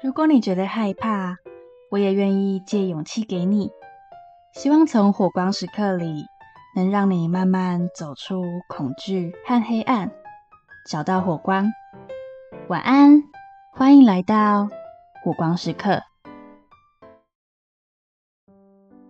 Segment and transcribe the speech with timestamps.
[0.00, 1.38] 如果你觉得害怕，
[1.90, 3.72] 我也愿意借勇气给你。
[4.52, 6.24] 希望从火光时刻里，
[6.76, 10.12] 能让你慢慢走出恐惧和黑暗，
[10.88, 11.66] 找到火光。
[12.68, 13.24] 晚安，
[13.72, 14.68] 欢迎来到
[15.24, 16.02] 火光时刻。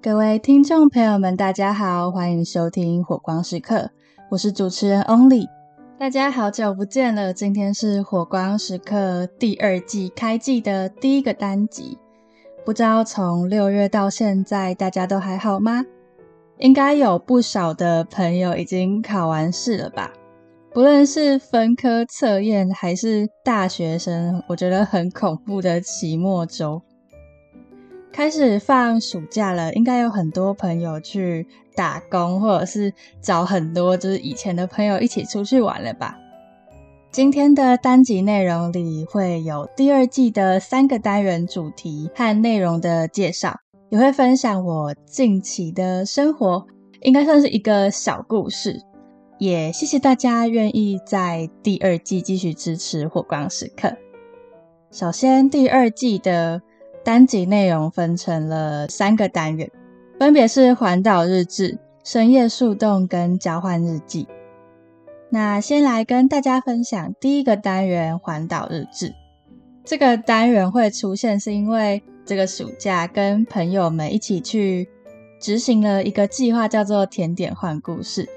[0.01, 3.91] 各位听众朋友们，大家好，欢迎收听火光时刻，
[4.31, 5.58] 我是主持人 Only。
[5.99, 11.99] 大家好久不见了，今天是火光时刻第二季开季的第一个单集。
[12.65, 15.85] 不知道从六月到现在，大家都还好吗？
[16.59, 20.13] 应该有不少的朋友已经考完试了吧？
[20.73, 26.81] 不论是分科测验，还是大学生，我觉得很恐怖的期末周。
[28.19, 36.19] 开始放暑假了，应该有很多朋友去打工，或者是找很多就是以前的朋友一起出去玩了吧。
[37.13, 46.67] 今天的单集内容里会有第二季的三个单元主题和内容的介绍，也会分享我近期的生活，
[47.03, 48.81] 应该算是一个小故事。
[49.39, 53.97] 也谢谢大家愿意在第二季继续支持火光时刻。
[54.91, 56.63] 首先，第二季的。
[57.05, 59.71] 单集内容分成了三个单元，
[60.19, 64.27] 分别是环岛日志、深夜树洞跟交换日记。
[65.31, 69.15] 那先来跟大家分享第一个单元环岛日志。
[69.85, 74.89] 这个单元会出现，是因为这个暑假跟朋友们一起去
[75.41, 78.29] 执行了一个计划，叫做“甜点换故事”。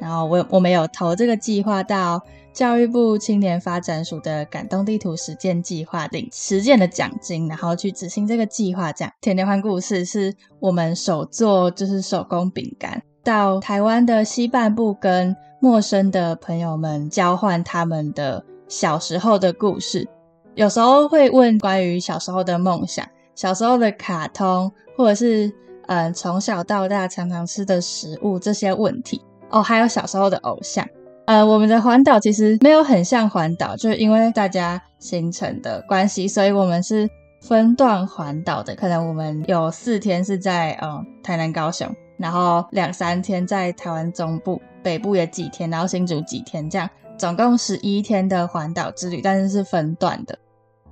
[0.00, 2.22] 然后我我们有投这个计划到。
[2.56, 8.90] 教育部青年发展署的感动地图实践计划领实践的奖金，然后去执行这个计划。
[8.90, 20.08] 这样甜甜欢故事是我们手做就是手工饼干，到台湾的西半部跟陌生的朋友们交换他们的小时候的故事。
[20.54, 25.52] 有时候会问关于小时候的梦想、小时候的卡通，或者是
[25.88, 30.88] 嗯从小到大常常吃的食物这些问题哦，还有小时候的偶像。
[31.26, 37.08] 呃，我们的环岛其实没有很像环岛，就是因为大家行程的关系，所以我们是
[37.42, 38.76] 分段环岛的。
[38.76, 46.88] 可能我们有四天是在呃台南、高雄，然后两三天在台湾中部、北部也几天，然后新竹几天，这样
[47.18, 50.38] 总共十一天的环岛之旅，但是是分段的。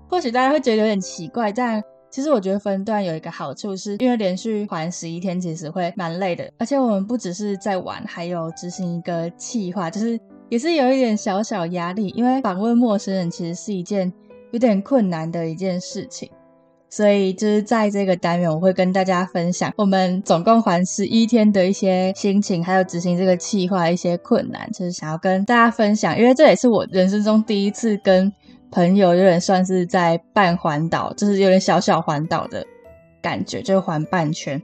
[0.09, 1.81] 或许大家会觉得有点奇怪，但
[2.14, 10.16] 其实我觉得分段有一个好处，是因为连续环十一天其实会蛮累的，而且我们不只是在玩，还有执行一个计划，就是。
[10.50, 14.12] 也是有一点小小压力，因为访问陌生人其实是一件
[14.53, 16.30] 有点困难的一件事情，
[16.91, 28.30] 所以就是在这个单元，我会跟大家分享我们总共还十一天的一些心情，还有执行这个计划一些困难，就是想要跟大家分享，因为这也是我人生中第一次跟
[28.74, 32.66] 朋友有点算是在半环岛，就是有点小小环岛的
[33.22, 34.60] 感觉，就环半圈，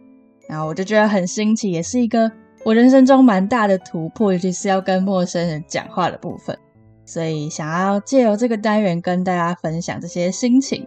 [0.49, 2.31] 然后我就觉得很新奇，也是一个。
[2.65, 6.59] 我人生中蛮大的突破，尤其是要跟陌生人讲话的部分，
[7.07, 10.87] 所以想要借由这个单元跟大家分享这些心情。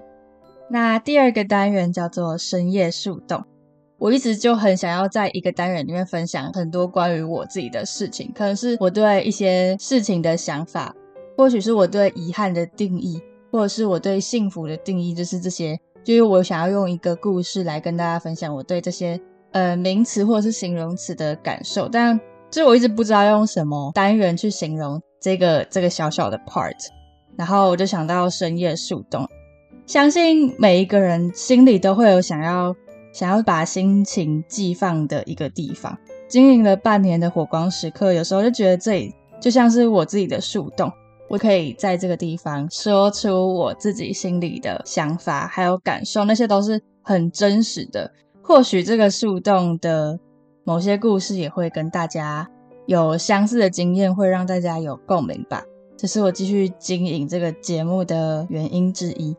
[0.70, 3.44] 那第二个单元叫做深夜树洞，
[3.98, 10.94] 我一直就很想要在一个单元里面分享很多关于我自己的事情，可能是我对一些事情的想法，
[11.38, 13.22] 或许是我对遗憾的定义，
[13.52, 19.20] 或者是我对幸福的定义，就是这些，就是我想要用一个故事来跟大家分享我对这些。
[19.52, 26.74] 呃，名词或者是形容词的感受，但就我一直不知道用什么单元去形容这个这个小小的 part，
[27.38, 29.30] 然后我就想到深夜树洞，
[29.86, 32.76] 相信每一个人心里都会有想要
[33.14, 35.96] 想要把心情寄放的一个地方。
[36.28, 40.92] 经营了半年的火光时刻，有时候就觉得这里就像是我自己的树洞，
[41.30, 48.12] 我可以在这个地方说出我自己心里的想法还有感受，那些都是很真实的。
[48.42, 50.20] 或许这个树洞的
[50.64, 52.48] 某些故事也会跟大家
[52.86, 55.64] 有相似的经验，会让大家有共鸣吧。
[55.98, 59.36] 这是我继续经营这个节目的原因之一。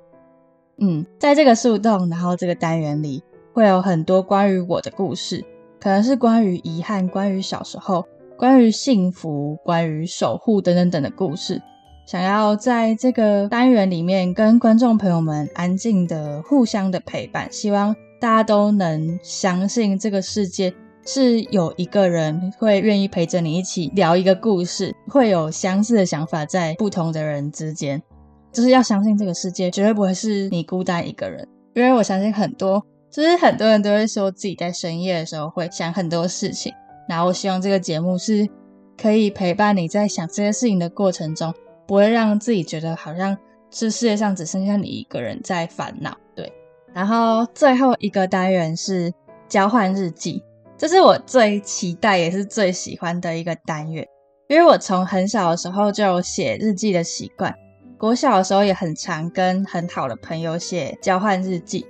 [0.79, 3.23] 嗯，在这个树洞，然后这个单元里
[3.53, 5.45] 会有很多关于我的故事，
[5.79, 8.05] 可能是关于遗憾、关于小时候、
[8.37, 11.63] 关于幸福、关于守护等等等的故事。
[12.07, 17.95] 想要在这个单元里面跟观众朋友们安静的互相的陪伴，希望。
[18.21, 20.73] 大家都能相信这个世界
[21.05, 28.03] 是有一个人会愿意陪着你一起聊一个故事，会有相似的想法在不同的人之间，
[28.51, 31.47] 就是要相信这个世界绝对不会是你孤单一个人。
[31.75, 36.73] 因为我相信很多，就是很多人都会说自己在深夜的时候会想很多事情，
[37.07, 38.49] 然后我希望这个节目是
[38.97, 41.53] 可以陪伴你在想这些事情的过程中，
[41.87, 43.37] 不会让自己觉得好像
[43.71, 46.17] 是世界上只剩下你一个人在烦恼。
[46.35, 46.53] 对，
[46.93, 49.13] 然后最后一个单元是
[49.49, 50.43] 交换日记，
[50.77, 54.07] 这是我最期待也是最喜欢的一个单元，
[54.49, 57.55] 因为我从很小的时候就有写日记的习惯，
[57.99, 61.87] 国小的时候也很常跟很好的朋友写交换日记。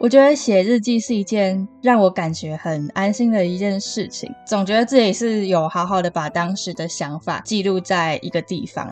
[0.00, 8.88] 我觉得写日记是一件让我感觉很安心的一件事情，总觉得自己是有好好的把当时的想法记录在一个地方。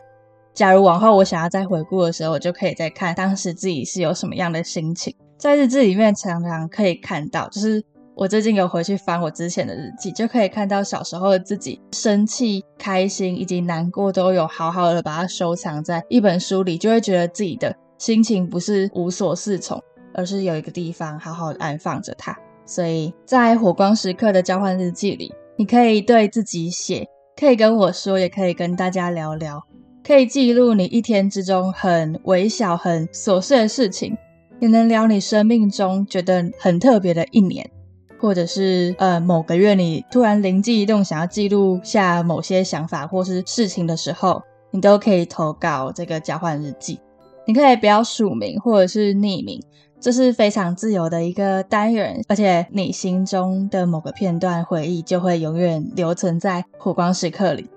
[0.57, 5.15] 假如往后我想要再回顾的时候，我就可以再看当时自己是有什么样的心情。
[5.37, 7.79] 在日志里面常常可以看到，就是
[8.15, 19.79] 我最近有回去翻我之前的日记，就可以看到小时候的自己生气、开心以及难过都有好好的把它收藏在一本书里，就会觉得自己的心情不是无所适从。
[20.15, 27.07] 而是有一个地方好好的安放着它，所以在火光时刻的交换日记里，你可以对自己写，
[27.39, 29.61] 可以跟我说，也可以跟大家聊聊，
[30.07, 34.15] 可以记录你一天之中很微小、很琐碎的事情，
[34.61, 37.69] 也能聊你生命中觉得很特别的一年，
[38.17, 46.97] 或者是呃某个月你突然灵机一动想要记录下某些想法或是事情的时候，你都可以投稿这个交换日记。
[47.45, 49.61] 你可以不要署名或者是匿名。
[49.99, 57.69] 这是非常自由的一个单元，而且你心中的某个片段回忆就会永远留存在火光时刻里。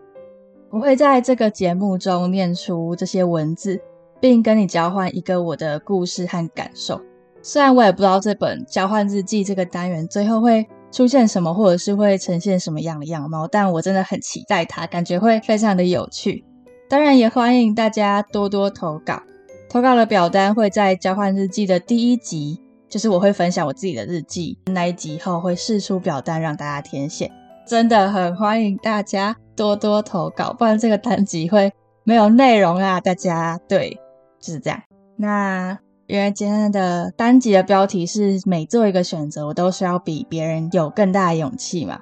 [0.73, 3.81] 我会在这个节目中念出这些文字，
[4.21, 7.01] 并跟你交换一个我的故事和感受。
[7.43, 16.45] 虽然我也不知道这本交换日记这个单元最后会出现什么，或者是会呈现什么样的样貌，但我真的很期待它，感觉会非常的有趣。
[16.89, 19.23] 当然，也欢迎大家多多投稿。
[19.69, 27.29] 投稿的表单会在交换日记的第一集，就是我会分享我自己的日记那一集后，会试出表单让大家填写。
[27.67, 31.71] 真的很欢迎大家多多投稿，不然这个单集会
[32.03, 32.99] 没有内容啊！
[32.99, 34.01] 大家对，
[34.41, 34.81] 就是这样。
[35.17, 42.01] 那因为今天的单集的标题是每做一个选择，我都需要比别人有更大的勇气嘛，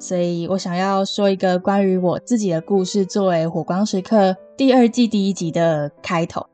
[0.00, 6.44] 所以我想要说一个关于我自己的故事，作为《火光时刻》第二季第一集的开头。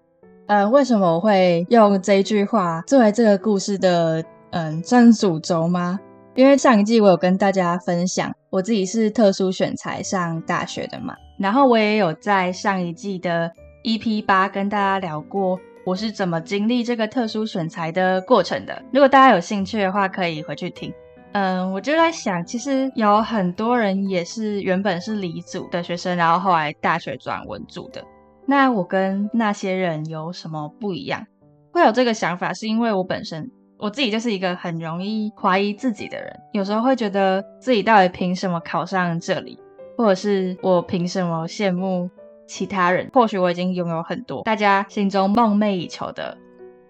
[0.48, 5.98] 呃，为什么我会用这句话作为这个故事的嗯算主轴吗？
[6.34, 13.50] 因为上一季我有跟大家分享我自己是特殊选材上大学的嘛，然后我也有在上一季的
[13.84, 18.82] EP 八跟大家聊过我是怎么经历这个特殊选材的过程的。
[18.92, 20.92] 如果大家有兴趣的话，可以回去听。
[21.32, 28.04] 嗯，我就在想，其实有很多人也是原本是理组的学生，然后后来大学转文组的。
[28.46, 31.26] 那我跟那些人有什么不一样？
[31.72, 33.50] 会有这个想法，是因为我本身
[33.82, 39.58] 我自己就是一个很容易怀疑自己的人，有时候会觉得自己到底凭什么考上这里，
[39.98, 42.08] 或者是我凭什么羡慕
[42.46, 43.10] 其他人？
[43.12, 46.38] 或许我已经拥有很多大家心中梦寐以求的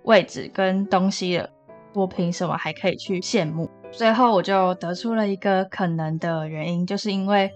[0.03, 1.49] 位置跟东西了，
[1.94, 3.71] 我凭什么还可以去羡慕？
[3.91, 7.50] 最后我就得出了一个可能的原因，就是因为。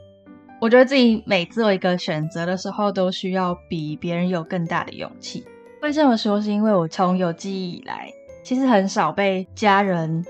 [0.59, 5.45] 我觉得自己每做一个选择的时候，都需要比别人有更大的勇气。
[5.83, 8.11] 为这么说，是因为我从有记忆以来，
[8.47, 10.25] 其实很少被家人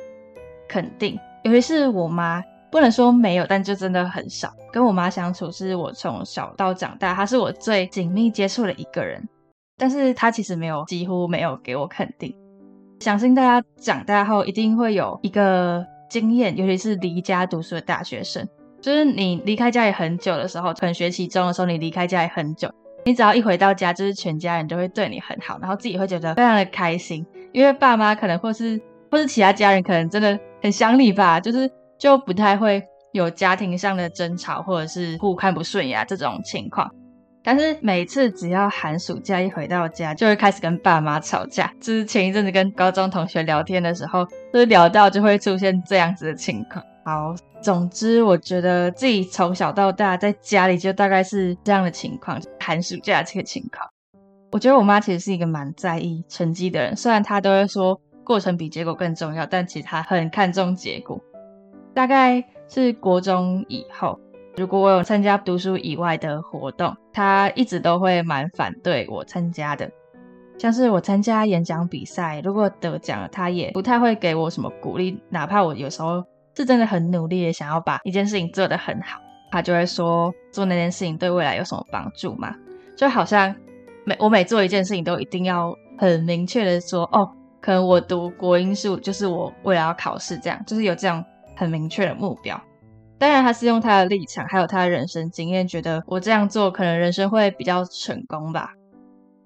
[0.66, 2.42] 肯定，尤其是我妈。
[2.70, 4.50] 不能说没有，但就真的很少。
[4.72, 9.22] 跟我妈相处，是我从小到长大，她是我最紧密接触的一个人。
[9.76, 12.34] 但是她其实没有，几乎没有给我肯定。
[13.00, 18.48] 相信大家长大后一定会有一个经验，尤其是离家读书的大学生。
[18.80, 22.70] 就是你离开家里很久的时候，可能学期中的时候，你离开家里很久，
[23.06, 28.80] 你只要一回到家，就是全家人都会对你很好，然后自己会觉得非常的开心，因为爸妈可能或是
[29.12, 31.70] 或是其他家人可能真的很想你吧，就是
[32.00, 32.82] 就不太会
[33.12, 36.90] 有家庭上的争吵或者是互看不顺眼这种情况。
[37.44, 41.72] 但是每次只要寒暑假一回到家，就会开始跟爸妈吵架。
[41.80, 46.84] 就是前一阵子跟高中同学聊天的时候，就是聊到就会出现这样子的情况。
[47.06, 53.88] 好，总之我觉得自己从小到大在家里就大概是这样的情况，寒暑假这个情况。
[54.50, 61.20] 我觉得我妈其实是一个蛮在意成绩的人，虽然她都会说过程比结果更重要，但其实她很看重结果。
[61.94, 64.18] 大概是国中以后，
[64.56, 69.88] 如果我有参加读书以外的活动，她一直都会蛮反对我参加的。
[70.58, 76.24] 像是我参加演讲比赛，如果得奖了，她也不太会给我什么鼓励，哪怕我有时候。
[76.56, 79.20] 是真的很努力的想要把一件事情做得很好，
[79.50, 82.54] 他就会说做那件事情对未来有什么帮助吗？
[82.96, 83.54] 就好像
[84.04, 91.22] 每我每做一件事情都一定要很明确的说哦，可能我读国英数就是我未来要考试这样，就是有这样
[91.54, 92.58] 很明确的目标。
[93.18, 98.72] 当然他是用他的立场还有他的人生经验，觉得我这样做可能人生会比较成功吧。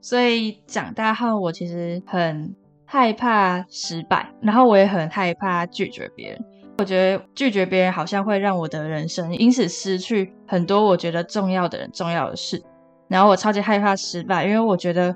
[0.01, 6.45] 所以长大后我其实很害怕失败，然后我也很害怕拒绝别人。
[6.81, 12.63] 我觉得拒绝别人好像会让我的人生因此失去很多我觉得重要的人、重要的事。
[13.07, 15.15] 然后我超级害怕失败，因为我觉得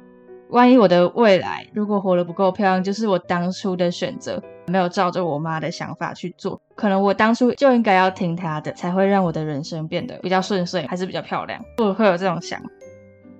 [0.50, 11.59] 万一我的未来如果活得不够漂亮，就是我当初的选择没有照着我妈的想法去做，可能我当初就应该要听她的，才会让我的人生变得比较顺遂，还是比较漂亮。
[11.78, 12.61] 我会有这种想。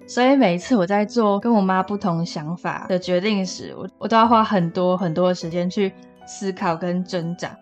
[0.07, 5.93] 所以每一次我在做跟我妈不同想法的决定时，我我都要花很多很多的时间去
[6.26, 7.54] 思考跟挣扎。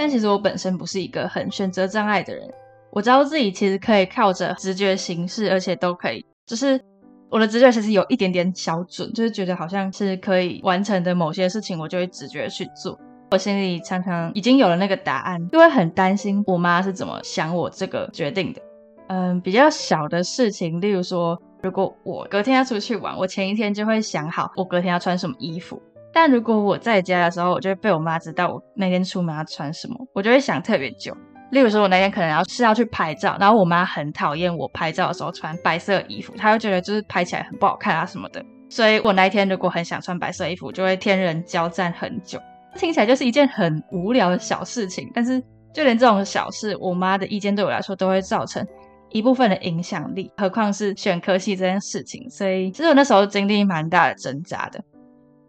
[0.00, 2.50] 但其实我本身不是一个很选择障碍的人，
[2.90, 6.80] 我知道自己其实可以靠着直觉行事，而且都可以，就是
[7.28, 12.98] 我的直觉其实有一点点小准，就是觉得好像是可以完成的某些事情，我就会直觉去做。
[13.30, 18.62] 我心里常常已经有了那个答案，就会很担心我妈是怎么想我这个决定的。
[19.08, 25.78] 嗯，比较小的事情，例如说，如果我隔天要出去玩，我前一天就会想好我隔天要穿什么衣服。
[26.12, 31.16] 但如果我在家的时候，我就会被我妈知道我那天出门要穿什么，我就会想特别久。
[31.50, 38.44] 例如说，我那天可能要是要去拍照，然后我妈很讨厌我拍照的时候穿白色衣服，她会觉得就是拍起来很不好看啊什么的。
[38.68, 42.40] 所以我那一天如果很想穿白色衣服，就会天人交战很久。
[42.76, 45.42] 听起来就是一件很无聊的小事情，但是
[45.74, 48.64] 就连这种小事，我妈的意见对我来说都会造成
[49.10, 52.30] 一部分的影响力，何况是选科系这件事情。
[52.30, 54.80] 所以其实我那时候经历蛮大的挣扎的。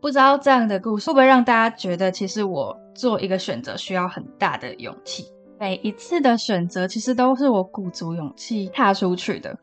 [0.01, 5.31] 不知道这样的故事会不会让大家觉得，其实我做一个选择需要很大的勇气。
[5.59, 9.55] 每一次的选择其实都是我鼓足勇气踏出去的。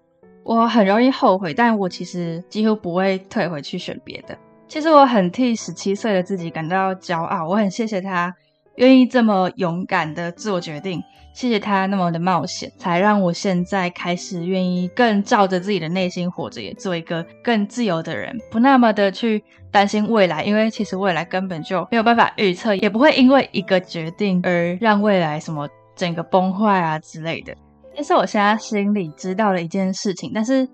[0.45, 4.39] 我很容易后悔，但我其实几乎不会退回去选别的。
[4.69, 8.33] 其实我很替十七岁的自己感到骄傲，我很谢谢他
[8.79, 11.03] 愿意这么勇敢的自我决定。
[11.35, 27.55] 谢谢他那么的冒险，才让我现在开始愿意更照着自己的内心活着，也做一个更自由的人，不那么的去担心未来，因为其实未来根本就没有办法预测，也不会因为一个决定而让未来什么整个崩坏啊之类的。
[27.95, 30.69] 但是我现在心里知道了一件事情，但是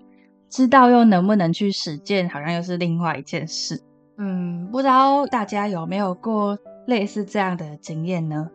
[0.49, 3.79] 知道又能不能去实践，好像又是另外一件事。
[4.17, 6.57] 嗯，不知道大家有没有过
[6.87, 8.49] 类似这样的经验呢？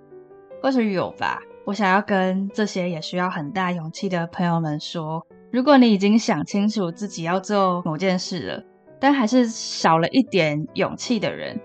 [0.63, 1.41] 或许有吧。
[1.67, 8.65] 我想要跟这些也需要很大勇气的朋友们说：如果你已经想清楚自己要做某件事了，
[8.99, 11.61] 但还是少了一点勇气的人，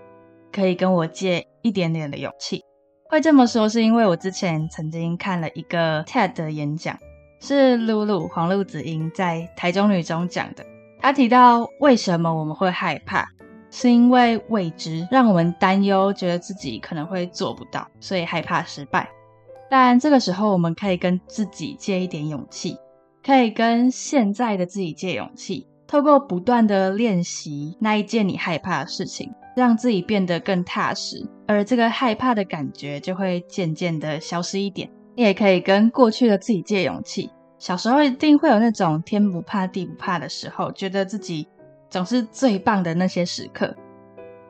[0.52, 2.62] 可以跟我借一点点的勇气。
[3.08, 6.96] 会这么说是因为我之前曾经看了一个 TED 的演讲，
[7.40, 10.64] 是露露黄露子英在台中女中讲的。
[11.00, 13.26] 她提到为什么我们会害怕，
[13.70, 19.08] 是因为未知让我们担忧，觉得自己可能会做不到，所以害怕失败。
[19.68, 22.76] 但这个时候，我们可以跟自己借一点勇气，
[23.24, 34.88] 可以跟现在的自己借勇气，透过不断的练习那一件你害怕的事情，让自己变得更踏实，而这个害怕的感觉就会渐渐的消失一点。
[35.16, 41.48] 你也可以跟过去的自己借勇气，小时候一定会有那种天不怕地不怕的时候，觉得自己
[41.88, 43.74] 总是最棒的那些时刻，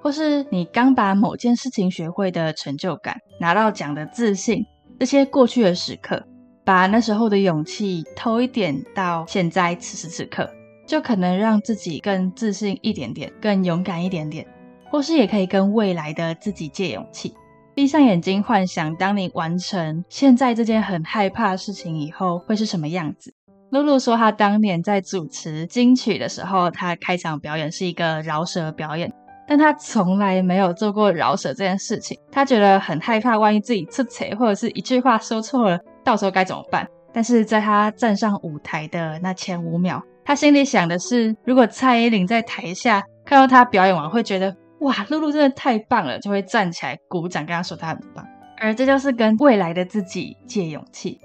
[0.02, 4.64] 或是你刚把某件事情学会的成就感，拿到奖的自信。
[4.98, 6.24] 这些过去的时刻，
[6.64, 10.50] 把那时候的勇气偷一点到现在此时此刻，
[10.86, 14.46] 就可能让自己更自信一点点，更勇敢一点点。
[14.88, 17.34] 或是也可以跟未来的自己借勇气，
[17.74, 23.34] 闭上眼睛幻想，当你完成现在这件很害怕的事情以后，会是什么样子？
[23.70, 29.12] 露露说，她当年在主持金曲的时候，她开场表演是一个饶舌表演。
[29.48, 36.86] 但她从来没有做过饶舌这件事情，她觉得很害怕，万一自己出错或者是一句话说错了，到时候该怎么办？
[37.12, 48.26] 但是在她站上舞台的那前五秒，她心里想的是，如果蔡依林在台下看到她表演完，会觉得哇，露露真的太棒了，就会站起来鼓掌，跟她说她很棒。
[48.58, 51.20] 而这就是跟未来的自己借勇气，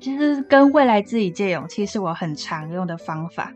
[0.00, 3.52] 其实跟未来自己借勇气是我很常用的方法。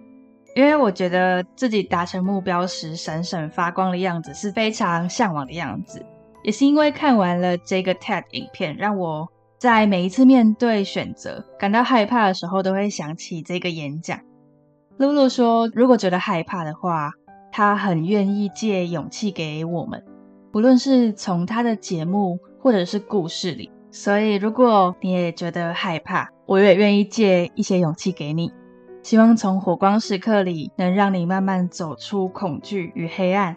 [0.57, 6.05] 因为我觉得自己达成目标时闪闪发光的样子是非常向往的样子，
[6.43, 9.29] 也是因为看完了这个 TED 影片，让我
[9.59, 14.19] 在每一次面对选择感到害怕的时候，都会想起这个演讲。
[14.99, 17.13] 露露说，如果觉得害怕的话，
[17.53, 20.05] 她很愿意借勇气给我们，
[20.51, 23.71] 不论是从她的节目或者是故事里。
[23.93, 28.53] 所以，如果你也觉得害怕，我也愿意借一些勇气给你。
[29.03, 33.57] 希望从火光时刻里，能让你慢慢走出恐惧与黑暗，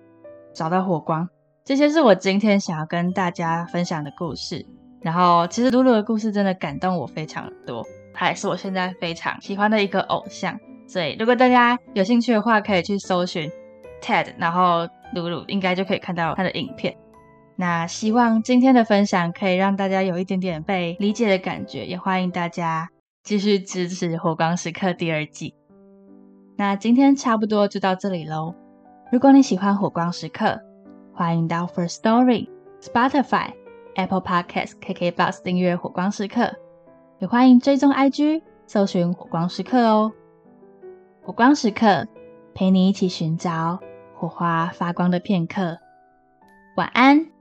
[0.53, 1.29] 找到火光。
[1.63, 4.65] 这些是我今天想要跟大家分享的故事。
[5.01, 10.57] 然后，其实露露的故事真的感动我非常多，她也是我现在非常喜欢的一个偶像。
[10.87, 13.51] 所以，如果大家有兴趣的话，可以去搜寻
[14.01, 16.95] TED，然后露露应该就可以看到他的影片。
[17.55, 22.89] 那希望今天的分享可以让大家有一点点被理解的感觉，也欢迎大家
[23.23, 25.53] 继续支持《火光时刻》第二季。
[26.57, 28.55] 那今天差不多就到这里喽。
[29.11, 30.45] 如果你喜欢《火光时刻》，
[31.13, 32.49] 欢迎到 First Story、
[32.81, 33.51] Spotify、
[33.95, 36.41] Apple Podcast、KKBox 订阅《火光时刻》，
[37.19, 40.11] 也欢迎追踪 IG，搜寻“火光时刻”哦。
[41.21, 42.07] 火光时刻，
[42.55, 43.79] 陪你一起寻找
[44.15, 45.77] 火花发光的片刻。
[46.75, 47.32] 晚安。